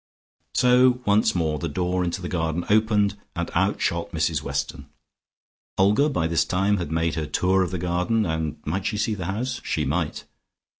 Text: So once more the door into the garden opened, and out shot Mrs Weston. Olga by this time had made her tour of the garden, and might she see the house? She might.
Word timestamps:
So 0.55 0.99
once 1.05 1.35
more 1.35 1.59
the 1.59 1.69
door 1.69 2.03
into 2.03 2.23
the 2.23 2.27
garden 2.27 2.65
opened, 2.71 3.19
and 3.35 3.51
out 3.53 3.79
shot 3.79 4.11
Mrs 4.13 4.41
Weston. 4.41 4.89
Olga 5.77 6.09
by 6.09 6.25
this 6.25 6.43
time 6.43 6.77
had 6.77 6.91
made 6.91 7.13
her 7.13 7.27
tour 7.27 7.61
of 7.61 7.69
the 7.69 7.77
garden, 7.77 8.25
and 8.25 8.57
might 8.65 8.87
she 8.87 8.97
see 8.97 9.13
the 9.13 9.25
house? 9.25 9.61
She 9.63 9.85
might. 9.85 10.23